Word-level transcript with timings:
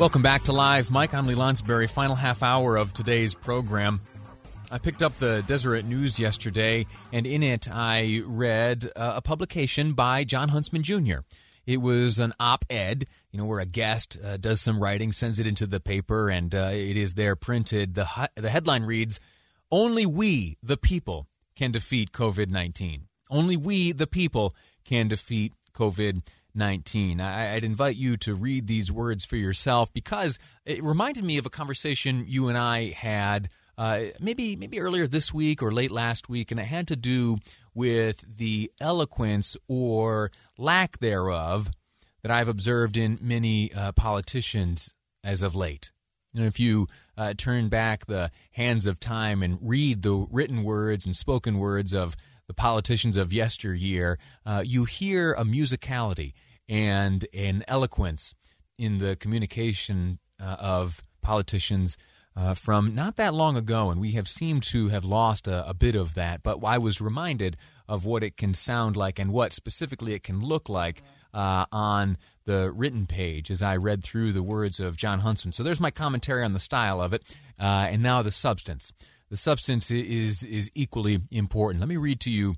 Welcome 0.00 0.22
back 0.22 0.44
to 0.44 0.54
Live. 0.54 0.90
Mic, 0.90 1.12
I'm 1.12 1.26
Lee 1.26 1.34
Lonsberry. 1.34 1.86
Final 1.86 2.16
half 2.16 2.42
hour 2.42 2.78
of 2.78 2.94
today's 2.94 3.34
program. 3.34 4.00
I 4.70 4.78
picked 4.78 5.02
up 5.02 5.18
the 5.18 5.44
Deseret 5.46 5.84
News 5.84 6.18
yesterday, 6.18 6.86
and 7.12 7.26
in 7.26 7.42
it 7.42 7.70
I 7.70 8.22
read 8.24 8.90
uh, 8.96 9.12
a 9.16 9.20
publication 9.20 9.92
by 9.92 10.24
Jon 10.24 10.48
Huntsman 10.48 10.84
Jr. 10.84 11.18
It 11.66 11.82
was 11.82 12.18
an 12.18 12.32
op 12.40 12.64
ed, 12.70 13.04
you 13.30 13.38
know, 13.38 13.44
where 13.44 13.60
a 13.60 13.66
guest 13.66 14.16
uh, 14.24 14.38
does 14.38 14.62
some 14.62 14.82
writing, 14.82 15.12
sends 15.12 15.38
it 15.38 15.46
into 15.46 15.66
the 15.66 15.80
paper, 15.80 16.30
and 16.30 16.54
uh, 16.54 16.70
it 16.72 16.96
is 16.96 17.12
there 17.12 17.36
printed. 17.36 17.94
The, 17.94 18.30
the 18.36 18.48
headline 18.48 18.84
reads 18.84 19.20
Only 19.70 20.06
we, 20.06 20.56
the 20.62 20.78
people, 20.78 21.28
can 21.54 21.72
defeat 21.72 22.10
COVID 22.12 22.48
19. 22.48 23.02
Only 23.28 23.58
we, 23.58 23.92
the 23.92 24.06
people, 24.06 24.56
can 24.82 25.08
defeat 25.08 25.52
COVID 25.74 26.14
19. 26.14 26.22
I'd 27.54 27.64
invite 27.64 27.96
you 27.96 28.16
to 28.18 28.34
read 28.34 28.66
these 28.66 28.90
words 28.90 29.24
for 29.24 29.36
yourself 29.36 29.92
because 29.92 30.38
it 30.64 30.82
reminded 30.82 31.24
me 31.24 31.38
of 31.38 31.46
a 31.46 31.50
conversation 31.50 32.24
you 32.26 32.48
and 32.48 32.58
I 32.58 32.90
had. 32.90 33.48
Uh, 33.78 34.06
maybe 34.20 34.56
maybe 34.56 34.78
earlier 34.78 35.06
this 35.06 35.32
week 35.32 35.62
or 35.62 35.72
late 35.72 35.90
last 35.90 36.28
week, 36.28 36.50
and 36.50 36.60
it 36.60 36.66
had 36.66 36.86
to 36.88 36.96
do 36.96 37.38
with 37.74 38.36
the 38.36 38.70
eloquence 38.80 39.56
or 39.68 40.30
lack 40.58 40.98
thereof 40.98 41.70
that 42.22 42.30
I've 42.30 42.48
observed 42.48 42.96
in 42.96 43.18
many 43.22 43.72
uh, 43.72 43.92
politicians 43.92 44.92
as 45.24 45.42
of 45.42 45.54
late. 45.54 45.92
If 46.34 46.60
you 46.60 46.86
uh, 47.16 47.34
turn 47.36 47.68
back 47.68 48.06
the 48.06 48.30
hands 48.52 48.86
of 48.86 49.00
time 49.00 49.42
and 49.42 49.58
read 49.60 50.02
the 50.02 50.26
written 50.30 50.62
words 50.62 51.04
and 51.04 51.16
spoken 51.16 51.58
words 51.58 51.92
of 51.92 52.14
the 52.50 52.54
politicians 52.54 53.16
of 53.16 53.32
yesteryear, 53.32 54.18
uh, 54.44 54.60
you 54.66 54.84
hear 54.84 55.34
a 55.34 55.44
musicality 55.44 56.32
and 56.68 57.24
an 57.32 57.62
eloquence 57.68 58.34
in 58.76 58.98
the 58.98 59.14
communication 59.14 60.18
uh, 60.42 60.56
of 60.58 61.00
politicians 61.22 61.96
uh, 62.34 62.54
from 62.54 62.92
not 62.92 63.14
that 63.14 63.34
long 63.34 63.56
ago, 63.56 63.88
and 63.88 64.00
we 64.00 64.12
have 64.12 64.26
seemed 64.26 64.64
to 64.64 64.88
have 64.88 65.04
lost 65.04 65.46
a, 65.46 65.68
a, 65.68 65.72
bit 65.72 65.94
of 65.94 66.14
that. 66.14 66.42
But 66.42 66.58
I 66.64 66.76
was 66.76 67.00
reminded 67.00 67.56
of 67.86 68.04
what 68.04 68.24
it 68.24 68.36
can 68.36 68.52
sound 68.52 68.96
like 68.96 69.20
and 69.20 69.32
what 69.32 69.52
specifically 69.52 70.14
it 70.14 70.24
can 70.24 70.40
look 70.40 70.68
like 70.68 71.04
uh, 71.32 71.66
on 71.70 72.18
the 72.46 72.72
written 72.72 73.06
page 73.06 73.48
as 73.48 73.62
I 73.62 73.76
read 73.76 74.02
through 74.02 74.32
the 74.32 74.42
words 74.42 74.80
of 74.80 74.96
Jon 74.96 75.20
Huntsman. 75.20 75.52
So 75.52 75.62
there's 75.62 75.78
my 75.78 75.92
commentary 75.92 76.42
on 76.42 76.52
the 76.52 76.58
style 76.58 77.00
of 77.00 77.14
it, 77.14 77.22
uh, 77.60 77.86
and 77.92 78.02
now 78.02 78.22
the 78.22 78.32
substance 78.32 78.92
the 79.30 79.36
substance 79.36 79.90
is 79.90 80.42
is 80.42 80.70
equally 80.74 81.20
important. 81.30 81.80
Let 81.80 81.88
me 81.88 81.96
read 81.96 82.20
to 82.20 82.30
you 82.30 82.56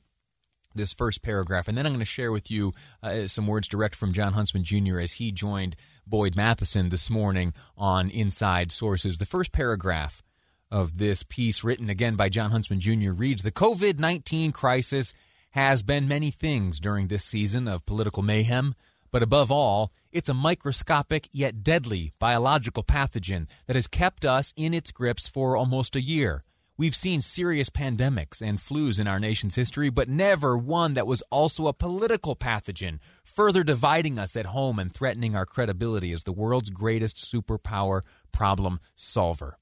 this 0.75 0.95
first 0.95 1.23
paragraph, 1.23 1.69
and 1.69 1.77
then 1.77 1.87
I'm 1.87 1.93
going 1.93 2.01
to 2.01 2.07
share 2.07 2.33
with 2.33 2.51
you 2.51 2.73
uh, 3.03 3.27
some 3.27 3.47
words 3.47 3.69
direct 3.69 3.95
from 3.95 4.13
Jon 4.13 4.33
Huntsman 4.33 4.65
Jr. 4.65 4.99
as 4.99 5.13
he 5.13 5.31
joined 5.31 5.77
Boyd 6.07 6.35
Matheson 6.35 6.89
this 6.89 7.11
morning 7.11 7.53
on 7.77 8.09
Inside 8.09 8.73
Sources. 8.73 9.19
The 9.19 9.27
first 9.27 9.53
paragraph 9.53 10.23
of 10.71 10.97
this 10.97 11.23
piece, 11.23 11.63
written 11.63 11.91
again 11.91 12.17
by 12.17 12.31
Jon 12.31 12.51
Huntsman 12.51 12.81
Jr., 12.81 13.13
reads 13.13 13.43
The 13.43 13.53
COVID 13.53 13.99
19 13.99 14.53
crisis 14.53 15.13
has 15.51 15.83
been 15.83 16.09
many 16.09 16.31
things 16.31 16.81
during 16.81 17.09
this 17.09 17.27
season 17.27 17.69
of 17.69 17.85
political 17.85 18.23
mayhem, 18.23 18.75
but 19.11 19.23
above 19.23 19.51
all, 19.51 19.93
it's 20.11 20.31
a 20.31 20.35
microscopic 20.35 21.29
yet 21.33 21.63
deadly 21.63 22.15
biological 22.19 22.83
pathogen 22.83 23.47
that 23.67 23.77
has 23.77 23.87
kept 23.87 24.25
us 24.25 24.55
in 24.57 24.73
its 24.73 24.91
grips 24.91 25.29
for 25.29 25.55
almost 25.55 25.95
a 25.95 26.01
year. 26.01 26.45
We've 26.79 26.97
seen 26.97 27.21
serious 27.21 27.69
pandemics 27.69 28.41
and 28.41 28.59
flus 28.59 28.99
in 28.99 29.07
our 29.07 29.21
nation's 29.21 29.57
history, 29.57 29.91
but 29.91 30.09
never 30.09 30.57
one 30.57 30.95
that 30.95 31.07
was 31.07 31.23
also 31.31 31.67
a 31.67 31.75
political 31.75 32.35
pathogen, 32.35 32.99
further 33.25 33.63
dividing 33.63 34.19
us 34.19 34.37
at 34.37 34.47
home 34.47 34.79
and 34.79 34.93
threatening 34.93 35.37
our 35.37 35.45
credibility 35.45 36.13
as 36.13 36.25
the 36.25 36.33
world's 36.33 36.71
greatest 36.71 37.19
superpower 37.19 38.01
problem 38.33 38.81
solver. 38.97 39.59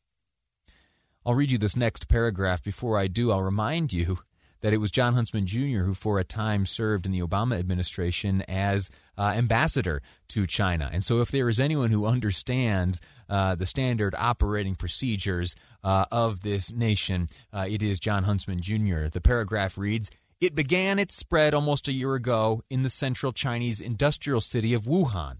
I'll 1.27 1.35
read 1.35 1.51
you 1.51 1.59
this 1.59 1.77
next 1.77 2.09
paragraph. 2.09 2.63
Before 2.63 2.97
I 2.97 3.09
do, 3.09 3.33
I'll 3.33 3.43
remind 3.43 3.93
you 3.93 4.21
that 4.61 4.73
it 4.73 4.79
was 4.79 4.91
Jon 4.91 5.15
Huntsman 5.15 5.47
Jr. 5.47 5.83
who, 5.83 5.95
for 5.95 6.19
a 6.19 6.25
time, 6.25 6.67
served 6.67 7.07
in 7.07 7.13
the 7.13 7.21
Obama 7.21 7.59
administration 7.59 8.43
as 8.43 8.91
uh, 9.17 9.33
ambassador 9.37 10.03
to 10.29 10.47
China. 10.47 10.91
And 10.93 11.05
so, 11.05 11.21
if 11.21 11.31
there 11.31 11.49
is 11.49 11.61
anyone 11.61 11.91
who 11.91 12.07
understands 12.07 13.01
uh, 13.29 13.55
the 13.55 13.67
standard 13.67 14.15
operating 14.17 14.75
procedures 14.75 15.57
uh, 15.83 16.07
of 16.11 16.43
this 16.43 16.73
nation, 16.73 17.29
uh, 17.53 17.67
it 17.69 17.83
is 17.83 17.99
Jon 17.99 18.25
Huntsman 18.25 18.61
Jr. 18.61 19.07
The 19.07 19.21
paragraph 19.23 19.79
reads 19.79 20.11
It 20.41 20.55
began 20.55 20.99
its 20.99 21.17
spread 21.17 21.55
almost 21.55 21.89
a 21.89 21.93
year 21.93 22.15
ago 22.15 22.63
in 22.71 22.83
the 22.83 22.91
central 22.91 23.33
Chinese 23.33 23.81
industrial 23.81 24.41
city 24.41 24.75
of 24.75 24.85
Wuhan. 24.85 25.39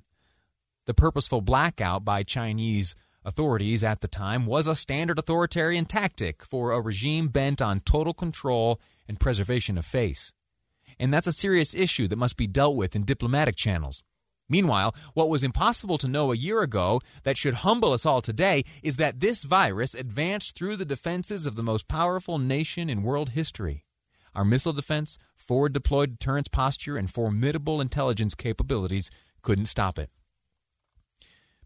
The 0.87 0.95
purposeful 0.95 1.41
blackout 1.41 2.05
by 2.05 2.23
Chinese 2.23 2.95
authorities 3.25 3.85
at 3.85 4.01
the 4.01 4.09
time 4.09 4.47
was 4.47 4.67
a 4.67 4.75
standard 4.75 5.19
authoritarian 5.19 5.85
tactic 5.85 6.43
for 6.45 6.73
a 6.73 6.81
regime 6.81 7.29
bent 7.29 7.61
on 7.61 7.81
total 7.81 8.15
control 8.15 8.81
and 9.11 9.19
preservation 9.19 9.77
of 9.77 9.85
face. 9.85 10.33
And 10.97 11.13
that's 11.13 11.27
a 11.27 11.33
serious 11.33 11.75
issue 11.75 12.07
that 12.09 12.17
must 12.17 12.37
be 12.37 12.47
dealt 12.47 12.77
with 12.77 12.95
in 12.95 13.05
diplomatic 13.05 13.57
channels. 13.57 14.05
Meanwhile, 14.49 14.95
what 15.15 15.29
was 15.29 15.43
impossible 15.43 15.99
to 15.99 16.09
know 16.09 16.31
a 16.31 16.37
year 16.37 16.63
ago 16.63 17.01
that 17.25 17.37
should 17.37 17.55
humble 17.67 17.93
us 17.93 18.07
all 18.07 18.23
today 18.23 18.65
is 18.85 18.97
that 18.97 19.19
this 19.19 19.43
virus 19.43 19.95
advanced 19.95 20.57
through 20.57 20.77
the 20.77 20.85
defenses 20.85 21.45
of 21.45 21.57
the 21.57 21.63
most 21.63 21.89
powerful 21.89 22.39
nation 22.39 22.89
in 22.89 23.03
world 23.03 23.31
history. 23.31 23.85
Our 24.33 24.45
missile 24.45 24.73
defense, 24.73 25.19
forward 25.37 25.73
deployed 25.73 26.19
deterrence 26.19 26.49
posture, 26.49 26.97
and 26.97 27.13
formidable 27.13 27.81
intelligence 27.81 28.37
capabilities 28.37 29.11
couldn't 29.43 29.67
stop 29.67 29.99
it. 29.99 30.11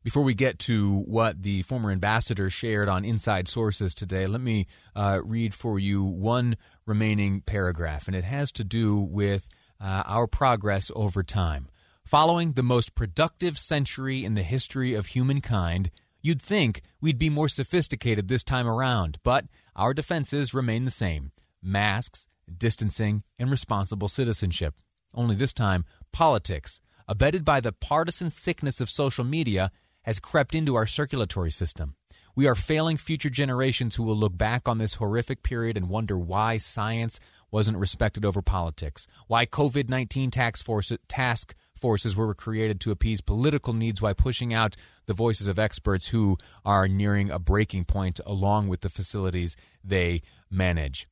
Before 0.04 0.22
we 0.22 0.34
get 0.34 0.58
to 0.60 0.98
what 1.06 1.42
the 1.42 1.62
former 1.62 1.90
ambassador 1.90 2.50
shared 2.50 2.90
on 2.90 3.06
Inside 3.06 3.48
Sources 3.48 3.94
today, 3.94 4.26
let 4.26 4.42
me 4.42 4.66
uh, 4.94 5.20
read 5.24 5.54
for 5.54 5.78
you 5.78 6.04
one 6.04 6.58
remaining 6.84 7.40
paragraph, 7.40 8.06
and 8.06 8.14
it 8.14 8.24
has 8.24 8.52
to 8.52 8.64
do 8.64 8.98
with 8.98 9.48
uh, 9.80 10.02
our 10.04 10.26
progress 10.26 10.90
over 10.94 11.22
time. 11.22 11.70
Following 12.04 12.52
the 12.52 12.62
most 12.62 12.94
productive 12.94 13.58
century 13.58 14.26
in 14.26 14.34
the 14.34 14.42
history 14.42 14.92
of 14.92 15.06
humankind, 15.06 15.90
you'd 16.20 16.42
think 16.42 16.82
we'd 17.00 17.18
be 17.18 17.30
more 17.30 17.48
sophisticated 17.48 18.28
this 18.28 18.42
time 18.42 18.66
around, 18.66 19.16
but 19.22 19.46
our 19.74 19.94
defenses 19.94 20.52
remain 20.52 20.84
the 20.84 20.90
same 20.90 21.32
masks, 21.62 22.26
distancing, 22.58 23.22
and 23.38 23.50
responsible 23.50 24.08
citizenship. 24.08 24.74
Only 25.14 25.34
this 25.34 25.54
time, 25.54 25.86
politics, 26.12 26.82
abetted 27.08 27.42
by 27.42 27.60
the 27.60 27.72
partisan 27.72 28.28
sickness 28.28 28.82
of 28.82 28.90
social 28.90 29.24
media, 29.24 29.70
has 30.04 30.20
crept 30.20 30.54
into 30.54 30.74
our 30.74 30.86
circulatory 30.86 31.50
system. 31.50 31.96
We 32.36 32.46
are 32.46 32.54
failing 32.54 32.96
future 32.96 33.30
generations 33.30 33.96
who 33.96 34.02
will 34.02 34.16
look 34.16 34.36
back 34.36 34.68
on 34.68 34.78
this 34.78 34.94
horrific 34.94 35.42
period 35.42 35.76
and 35.76 35.88
wonder 35.88 36.18
why 36.18 36.56
science 36.56 37.20
wasn't 37.50 37.78
respected 37.78 38.24
over 38.24 38.42
politics, 38.42 39.06
why 39.28 39.46
COVID 39.46 39.88
19 39.88 40.30
task, 40.30 40.64
force, 40.64 40.92
task 41.06 41.54
forces 41.76 42.16
were 42.16 42.34
created 42.34 42.80
to 42.80 42.90
appease 42.90 43.20
political 43.20 43.72
needs 43.72 44.02
while 44.02 44.14
pushing 44.14 44.52
out 44.52 44.74
the 45.06 45.12
voices 45.12 45.46
of 45.46 45.58
experts 45.58 46.08
who 46.08 46.36
are 46.64 46.88
nearing 46.88 47.30
a 47.30 47.38
breaking 47.38 47.84
point 47.84 48.20
along 48.26 48.68
with 48.68 48.80
the 48.80 48.88
facilities 48.88 49.56
they 49.84 50.22
manage. 50.50 51.06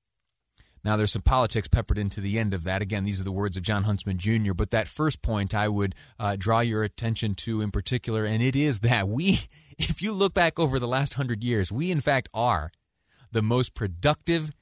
Now, 0.85 0.97
there's 0.97 1.13
some 1.13 1.23
politics 1.23 1.69
peppered 1.69 1.99
into 1.99 2.21
the 2.21 2.39
end 2.39 2.53
of 2.53 2.65
that. 2.65 2.83
Again, 2.83 3.05
these 3.05 3.21
are 3.21 3.25
the 3.25 3.31
words 3.31 3.57
of 3.57 3.63
Jon 3.63 3.85
Huntsman 3.85 4.19
Jr., 4.19 4.53
but 4.53 4.73
that 4.73 4.89
first 4.89 5.23
point 5.23 5.55
I 5.55 5.69
would 5.69 5.95
uh, 6.19 6.35
draw 6.37 6.61
your 6.61 6.83
attention 6.83 7.35
to 7.37 7.61
in 7.61 7.71
particular, 7.71 8.25
and 8.25 8.43
it 8.43 8.57
is 8.57 8.81
that 8.81 9.09
we, 9.09 9.47
if 9.79 10.03
you 10.03 10.13
look 10.13 10.35
back 10.35 10.59
over 10.59 10.79
the 10.79 10.89
last 10.89 11.15
hundred 11.15 11.45
years, 11.45 11.71
we 11.71 11.91
in 11.91 12.01
fact 12.01 12.29
are 12.35 12.73
the 13.31 13.43
most 13.43 13.75
productive 13.75 14.53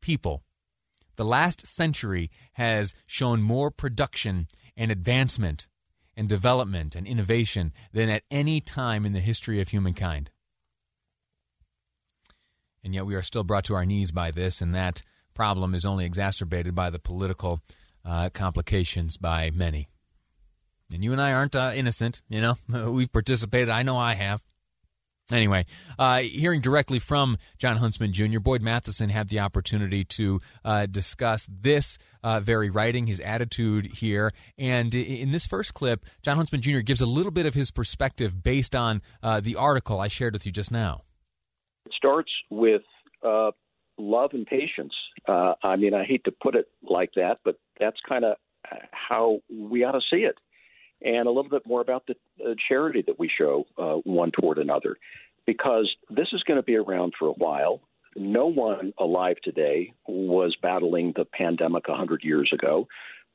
people. 0.00 0.42
The 1.16 1.24
last 1.24 1.66
century 1.66 2.30
has 2.54 2.94
shown 3.06 3.42
more 3.42 3.70
production 3.70 4.48
and 4.76 4.90
advancement 4.90 5.66
and 6.16 6.28
development 6.28 6.94
and 6.94 7.06
innovation 7.06 7.72
than 7.92 8.08
at 8.08 8.22
any 8.30 8.60
time 8.60 9.04
in 9.04 9.12
the 9.12 9.20
history 9.20 9.60
of 9.60 9.68
humankind. 9.68 10.30
And 12.82 12.94
yet 12.94 13.06
we 13.06 13.14
are 13.14 13.22
still 13.22 13.44
brought 13.44 13.64
to 13.64 13.74
our 13.74 13.86
knees 13.86 14.10
by 14.12 14.30
this, 14.30 14.60
and 14.60 14.74
that 14.74 15.02
problem 15.34 15.74
is 15.74 15.84
only 15.84 16.04
exacerbated 16.04 16.74
by 16.74 16.90
the 16.90 16.98
political 16.98 17.60
uh, 18.04 18.30
complications 18.30 19.16
by 19.16 19.50
many. 19.50 19.88
And 20.92 21.02
you 21.02 21.12
and 21.12 21.20
I 21.20 21.32
aren't 21.32 21.56
uh, 21.56 21.72
innocent, 21.74 22.22
you 22.28 22.40
know. 22.40 22.56
We've 22.90 23.12
participated. 23.12 23.70
I 23.70 23.82
know 23.82 23.96
I 23.96 24.14
have. 24.14 24.42
Anyway, 25.32 25.64
uh, 25.98 26.18
hearing 26.18 26.60
directly 26.60 26.98
from 26.98 27.38
Jon 27.56 27.78
Huntsman 27.78 28.12
Jr., 28.12 28.40
Boyd 28.40 28.60
Matheson 28.60 29.08
had 29.08 29.30
the 29.30 29.40
opportunity 29.40 30.04
to 30.04 30.38
uh, 30.64 30.84
discuss 30.84 31.48
this 31.50 31.96
uh, 32.22 32.40
very 32.40 32.68
writing, 32.68 33.06
his 33.06 33.20
attitude 33.20 33.86
here. 33.86 34.34
And 34.58 34.94
in 34.94 35.30
this 35.30 35.46
first 35.46 35.72
clip, 35.72 36.04
Jon 36.22 36.36
Huntsman 36.36 36.60
Jr. 36.60 36.80
gives 36.80 37.00
a 37.00 37.06
little 37.06 37.32
bit 37.32 37.46
of 37.46 37.54
his 37.54 37.70
perspective 37.70 38.42
based 38.42 38.76
on 38.76 39.00
uh, 39.22 39.40
the 39.40 39.56
article 39.56 39.98
I 39.98 40.08
shared 40.08 40.34
with 40.34 40.44
you 40.44 40.52
just 40.52 40.70
now. 40.70 41.04
It 41.86 41.92
starts 41.96 42.30
with 42.50 42.82
uh, 43.26 43.52
love 43.98 44.30
and 44.32 44.46
patience. 44.46 44.94
Uh, 45.26 45.54
I 45.62 45.76
mean, 45.76 45.94
I 45.94 46.04
hate 46.04 46.24
to 46.24 46.32
put 46.32 46.54
it 46.54 46.68
like 46.82 47.10
that, 47.16 47.38
but 47.44 47.58
that's 47.78 47.98
kind 48.08 48.24
of 48.24 48.36
how 48.90 49.40
we 49.50 49.84
ought 49.84 49.92
to 49.92 50.00
see 50.10 50.22
it. 50.22 50.36
And 51.02 51.26
a 51.26 51.30
little 51.30 51.50
bit 51.50 51.66
more 51.66 51.80
about 51.80 52.06
the 52.06 52.14
uh, 52.44 52.54
charity 52.68 53.02
that 53.06 53.18
we 53.18 53.28
show 53.36 53.66
uh, 53.76 53.96
one 54.04 54.30
toward 54.30 54.58
another, 54.58 54.96
because 55.46 55.90
this 56.08 56.28
is 56.32 56.42
going 56.44 56.58
to 56.58 56.62
be 56.62 56.76
around 56.76 57.12
for 57.18 57.28
a 57.28 57.32
while. 57.32 57.80
No 58.16 58.46
one 58.46 58.92
alive 58.98 59.36
today 59.42 59.92
was 60.06 60.56
battling 60.62 61.12
the 61.16 61.24
pandemic 61.24 61.88
100 61.88 62.22
years 62.22 62.50
ago. 62.54 62.86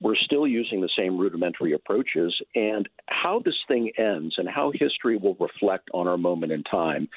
We're 0.02 0.16
still 0.16 0.48
using 0.48 0.80
the 0.80 0.90
same 0.98 1.18
rudimentary 1.18 1.74
approaches. 1.74 2.34
And 2.56 2.88
how 3.08 3.42
this 3.44 3.58
thing 3.68 3.92
ends 3.98 4.36
and 4.38 4.48
how 4.48 4.72
history 4.74 5.18
will 5.18 5.36
reflect 5.40 5.90
on 5.94 6.08
our 6.08 6.18
moment 6.18 6.54
in 6.54 6.64
time 6.64 7.10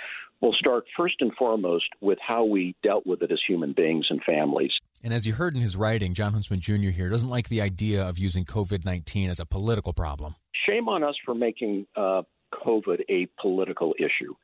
will 0.42 0.52
start 0.52 0.84
first 0.96 1.14
and 1.20 1.32
foremost 1.34 1.86
with 2.00 2.18
how 2.20 2.44
we 2.44 2.74
dealt 2.82 3.06
with 3.06 3.22
it 3.22 3.30
as 3.32 3.40
human 3.46 3.72
beings 3.72 4.06
and 4.10 4.22
families. 4.24 4.72
And 5.02 5.14
as 5.14 5.26
you 5.26 5.32
heard 5.34 5.56
in 5.56 5.62
his 5.62 5.76
writing, 5.76 6.12
Jon 6.14 6.32
Huntsman 6.32 6.60
Jr. 6.60 6.90
here 6.90 7.08
doesn't 7.08 7.28
like 7.28 7.48
the 7.48 7.62
idea 7.62 8.06
of 8.06 8.18
using 8.18 8.44
COVID 8.44 8.84
19 8.84 9.30
as 9.30 9.40
a 9.40 9.46
political 9.46 9.92
problem. 9.92 10.34
Shame 10.66 10.88
on 10.88 11.02
us 11.02 11.14
for 11.24 11.34
making 11.34 11.86
uh, 11.96 12.22
COVID 12.52 13.00
a 13.08 13.28
political 13.40 13.94
issue. 13.98 14.34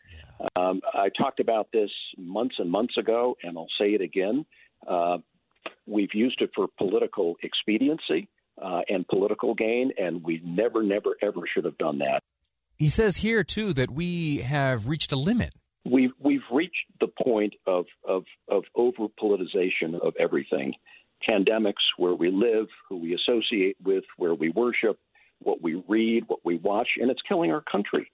Um, 0.57 0.81
I 0.95 1.09
talked 1.09 1.41
about 1.41 1.69
this 1.73 1.91
months 2.17 2.57
and 2.59 2.71
months 2.71 2.97
ago, 2.97 3.37
and 3.43 3.59
I'll 3.59 3.67
say 3.79 3.91
it 3.91 4.01
again. 4.01 4.47
Uh, 4.87 5.19
we've 5.87 6.15
used 6.15 6.41
it 6.41 6.51
for 6.55 6.69
political 6.79 7.35
expediency 7.43 8.29
uh, 8.63 8.83
and 8.89 9.07
political 9.09 9.55
gain, 9.55 9.91
and 9.99 10.23
we 10.23 10.41
never, 10.45 10.83
never, 10.83 11.17
ever 11.23 11.41
should 11.53 11.65
have 11.65 11.79
done 11.79 11.99
that. 11.99 12.23
He 12.77 12.89
says 12.89 13.19
here, 13.19 13.43
too, 13.43 13.73
that 13.75 13.91
we 13.91 14.39
have 14.39 14.87
reached 14.87 15.11
a 15.11 15.17
limit 15.17 15.53
we've 15.89 16.13
we've 16.19 16.43
reached 16.51 16.87
the 17.01 17.09
point 17.09 17.55
of 17.67 17.87
of, 18.07 18.25
of 18.49 18.65
over 18.75 19.09
politicization 19.09 20.01
of 20.01 20.15
everything. 20.19 20.75
Pandemics, 21.29 21.83
where 21.97 22.15
we 22.15 22.31
live, 22.31 22.69
who 22.89 22.99
we 22.99 23.13
associate 23.15 23.77
with, 23.83 24.05
where 24.19 24.35
we 24.35 24.51
worship, 24.51 25.01
what 25.41 25.61
we 25.61 25.83
read, 25.89 26.25
what 26.29 26.45
we 26.45 26.57
watch, 26.57 26.91
and 27.01 27.11
it's 27.11 27.23
killing 27.23 27.51
our 27.51 27.61
country. 27.61 28.11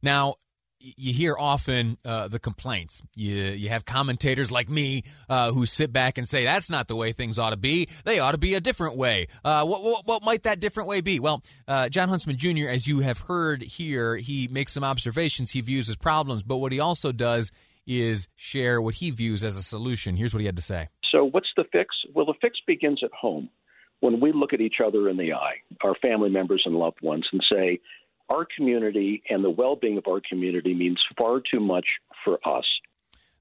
Now, 0.00 0.36
you 0.78 1.12
hear 1.12 1.36
often 1.38 1.98
uh, 2.04 2.28
the 2.28 2.38
complaints. 2.38 3.02
You 3.14 3.34
you 3.34 3.68
have 3.70 3.84
commentators 3.84 4.50
like 4.50 4.68
me 4.68 5.04
uh, 5.28 5.52
who 5.52 5.66
sit 5.66 5.92
back 5.92 6.18
and 6.18 6.28
say 6.28 6.44
that's 6.44 6.70
not 6.70 6.88
the 6.88 6.96
way 6.96 7.12
things 7.12 7.38
ought 7.38 7.50
to 7.50 7.56
be. 7.56 7.88
They 8.04 8.18
ought 8.18 8.32
to 8.32 8.38
be 8.38 8.54
a 8.54 8.60
different 8.60 8.96
way. 8.96 9.28
Uh, 9.44 9.64
what, 9.64 9.82
what, 9.82 10.06
what 10.06 10.22
might 10.22 10.44
that 10.44 10.60
different 10.60 10.88
way 10.88 11.00
be? 11.00 11.20
Well, 11.20 11.42
uh, 11.66 11.88
Jon 11.88 12.08
Huntsman 12.08 12.36
Jr., 12.36 12.68
as 12.68 12.86
you 12.86 13.00
have 13.00 13.18
heard 13.18 13.62
here, 13.62 14.16
he 14.16 14.48
makes 14.48 14.72
some 14.72 14.84
observations 14.84 15.50
he 15.52 15.60
views 15.60 15.88
as 15.88 15.96
problems, 15.96 16.42
but 16.42 16.58
what 16.58 16.72
he 16.72 16.80
also 16.80 17.12
does 17.12 17.50
is 17.86 18.28
share 18.36 18.80
what 18.80 18.94
he 18.94 19.10
views 19.10 19.44
as 19.44 19.56
a 19.56 19.62
solution. 19.62 20.16
Here's 20.16 20.34
what 20.34 20.40
he 20.40 20.46
had 20.46 20.56
to 20.56 20.62
say. 20.62 20.88
So, 21.10 21.24
what's 21.24 21.48
the 21.56 21.64
fix? 21.70 21.94
Well, 22.14 22.26
the 22.26 22.34
fix 22.40 22.58
begins 22.66 23.00
at 23.04 23.12
home. 23.12 23.48
When 24.00 24.20
we 24.20 24.32
look 24.32 24.52
at 24.52 24.60
each 24.60 24.76
other 24.84 25.08
in 25.08 25.16
the 25.16 25.32
eye, 25.32 25.56
our 25.82 25.94
family 26.02 26.28
members 26.28 26.62
and 26.66 26.74
loved 26.74 27.00
ones, 27.00 27.26
and 27.32 27.42
say, 27.50 27.80
our 28.28 28.46
community 28.56 29.22
and 29.28 29.44
the 29.44 29.50
well 29.50 29.76
being 29.76 29.98
of 29.98 30.04
our 30.08 30.20
community 30.28 30.74
means 30.74 31.00
far 31.16 31.40
too 31.40 31.60
much 31.60 31.86
for 32.24 32.38
us. 32.46 32.64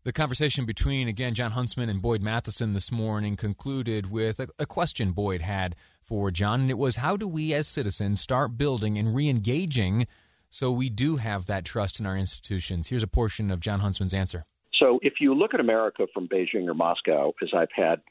The 0.04 0.14
conversation 0.14 0.66
between, 0.66 1.08
again, 1.08 1.34
Jon 1.34 1.52
Huntsman 1.52 1.90
and 1.90 2.00
Boyd 2.00 2.22
Matheson 2.22 2.74
this 2.74 2.92
morning 2.92 3.36
concluded 3.36 4.12
with 4.12 4.40
a, 4.40 4.48
a 4.60 4.68
question 4.68 5.14
Boyd 5.14 5.42
had 5.42 5.76
for 6.00 6.30
Jon, 6.30 6.62
and 6.62 6.70
it 6.70 6.78
was 6.78 6.98
how 6.98 7.18
do 7.18 7.28
we 7.28 7.56
as 7.56 7.68
citizens 7.68 8.22
start 8.22 8.56
building 8.56 9.00
and 9.00 9.16
re 9.16 9.28
engaging 9.28 10.06
so 10.52 10.72
we 10.72 10.90
do 10.90 11.18
have 11.18 11.48
that 11.48 11.66
trust 11.66 12.00
in 12.00 12.06
our 12.06 12.16
institutions? 12.16 12.90
Here's 12.90 13.02
a 13.02 13.08
portion 13.08 13.50
of 13.50 13.60
Jon 13.60 13.80
Huntsman's 13.80 14.14
answer. 14.14 14.44
So, 14.80 15.00
if 15.02 15.16
you 15.20 15.34
look 15.34 15.54
at 15.54 15.60
America 15.60 16.08
from 16.14 16.28
Beijing 16.28 16.68
or 16.68 16.74
Moscow, 16.74 17.34
as 17.42 17.50
I've 17.56 17.72
had 17.74 18.02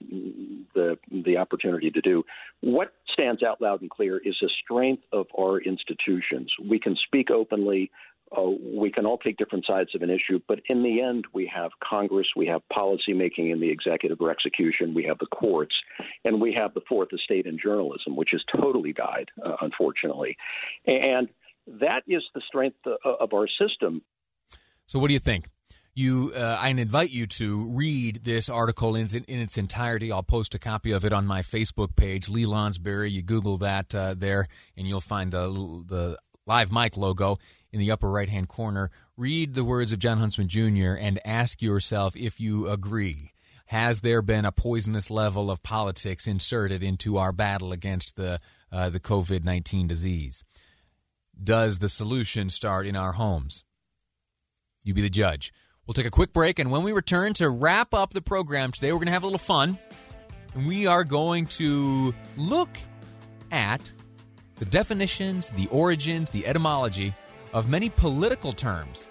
the 0.75 0.99
the 1.11 1.37
opportunity 1.37 1.91
to 1.91 2.01
do, 2.01 2.25
what 2.61 2.95
stands 3.13 3.43
out 3.43 3.61
loud 3.61 3.83
and 3.83 3.91
clear 3.91 4.19
is 4.19 4.37
the 4.41 4.51
strength 4.63 5.03
of 5.13 5.27
our 5.39 5.59
institutions. 5.61 6.53
We 6.63 6.79
can 6.79 6.97
speak 7.07 7.31
openly. 7.31 7.91
Uh, 8.37 8.51
we 8.75 8.91
can 8.91 9.07
all 9.07 9.19
take 9.19 9.37
different 9.37 9.65
sides 9.67 9.95
of 9.95 10.03
an 10.03 10.11
issue, 10.11 10.41
but 10.49 10.59
in 10.69 10.83
the 10.83 11.01
end, 11.01 11.25
we 11.33 11.51
have 11.55 11.71
Congress, 11.83 12.27
we 12.35 12.47
have 12.47 12.67
policy 12.69 13.13
making 13.13 13.51
in 13.51 13.61
the 13.61 13.71
executive 13.71 14.21
or 14.21 14.31
execution, 14.31 14.93
we 14.93 15.05
have 15.05 15.19
the 15.19 15.27
courts, 15.27 15.75
and 16.25 16.41
we 16.41 16.53
have 16.53 16.75
the 16.75 16.81
fourth 16.89 17.13
estate 17.13 17.47
in 17.47 17.59
journalism, 17.63 18.17
which 18.17 18.31
has 18.33 18.43
totally 18.61 18.93
died, 18.93 19.29
uh, 19.45 19.57
unfortunately. 19.61 20.37
And 20.87 21.29
that 21.67 22.03
is 22.09 22.23
the 22.35 22.41
strength 22.49 22.79
uh, 22.87 22.97
of 23.05 23.33
our 23.35 23.47
system. 23.47 24.03
So, 24.87 24.99
what 24.99 25.09
do 25.09 25.15
you 25.15 25.21
think? 25.21 25.49
You 25.97 26.33
uh, 26.35 26.59
I 26.61 26.71
invite 26.71 27.11
you 27.11 27.29
to 27.29 27.67
read 27.71 28.25
this 28.25 28.49
article 28.49 28.97
in, 28.97 29.07
in 29.29 29.39
its 29.39 29.57
entirety. 29.57 30.11
I'll 30.11 30.25
post 30.25 30.55
a 30.55 30.59
copy 30.59 30.91
of 30.91 31.05
it 31.05 31.13
on 31.13 31.25
my 31.25 31.43
Facebook 31.43 31.95
page, 31.95 32.29
Lee 32.29 32.47
Lonsberry. 32.47 33.13
You 33.13 33.23
Google 33.23 33.59
that 33.59 33.95
uh, 33.95 34.15
there, 34.17 34.49
and 34.77 34.89
you'll 34.89 35.01
find 35.01 35.33
the 35.33 35.47
the 35.87 36.19
live 36.47 36.73
mic 36.73 36.97
logo 36.97 37.37
in 37.73 37.79
the 37.79 37.93
upper 37.93 38.11
right 38.11 38.29
hand 38.29 38.49
corner. 38.49 38.91
Read 39.17 39.55
the 39.55 39.63
words 39.63 39.93
of 39.93 40.01
Jon 40.01 40.19
Huntsman 40.19 40.49
Jr. 40.49 40.95
and 40.99 41.21
ask 41.25 41.63
yourself 41.63 42.17
if 42.17 42.41
you 42.41 42.69
agree. 42.69 43.31
Has 43.67 44.01
there 44.01 44.21
been 44.21 44.45
a 44.45 44.53
poisonous 44.53 45.11
level 45.11 45.49
of 45.51 45.63
politics 45.63 46.27
inserted 46.27 46.83
into 46.83 47.19
our 47.19 47.33
battle 47.33 47.71
against 47.71 48.17
the 48.17 48.41
uh, 48.73 48.91
the 48.91 49.01
COVID 49.01 49.45
nineteen 49.45 49.87
disease? 49.87 50.43
Does 51.41 51.79
the 51.79 51.89
solution 51.89 52.51
start 52.51 52.85
in 52.85 52.97
our 52.97 53.13
homes? 53.13 53.65
You 54.83 54.93
be 54.93 55.03
the 55.03 55.09
judge. 55.09 55.53
We'll 55.87 55.95
take 55.95 56.07
a 56.07 56.11
quick 56.11 56.33
break, 56.33 56.59
and 56.59 56.71
when 56.71 56.83
we 56.83 56.93
return 56.93 57.35
to 57.35 57.51
wrap 57.51 57.93
up 57.93 58.15
the 58.15 58.23
program 58.23 58.73
today, 58.73 58.91
we're 58.91 58.99
going 58.99 59.07
to 59.07 59.13
have 59.13 59.23
a 59.23 59.27
little 59.27 59.39
fun. 59.39 59.79
And 60.55 60.67
we 60.67 60.87
are 60.87 61.05
going 61.05 61.47
to 61.47 62.15
look 62.39 62.71
at 63.53 63.93
the 64.57 64.65
definitions, 64.65 65.51
the 65.51 65.67
origins, 65.67 66.31
the 66.31 66.47
etymology 66.47 67.15
of 67.53 67.69
many 67.69 67.91
political 67.91 68.55
terms. 68.55 69.09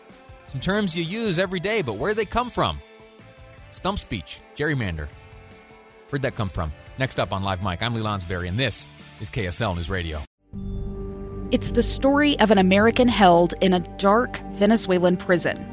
Some 0.51 0.61
terms 0.61 0.95
you 0.95 1.03
use 1.03 1.37
every 1.37 1.59
day, 1.59 1.83
but 1.83 1.97
where 1.97 2.15
they 2.15 2.25
come 2.25 2.49
from? 2.49 2.79
Stump 3.69 3.99
speech, 3.99 4.39
gerrymander. 4.55 5.07
Where'd 6.09 6.23
that 6.23 6.35
come 6.35 6.49
from? 6.49 6.73
Next 6.97 7.19
up 7.19 7.31
on 7.31 7.43
Live 7.43 7.61
Mic, 7.61 7.83
I'm 7.83 7.93
Lee 7.93 8.01
Lonsberry, 8.01 8.47
and 8.47 8.57
this 8.57 8.87
is 9.19 9.29
KSL 9.29 9.75
News 9.75 9.91
Radio. 9.91 10.21
It's 11.51 11.69
the 11.69 11.83
story 11.83 12.39
of 12.39 12.49
an 12.49 12.57
American 12.57 13.07
held 13.07 13.53
in 13.61 13.73
a 13.73 13.79
dark 13.97 14.37
Venezuelan 14.53 15.17
prison. 15.17 15.72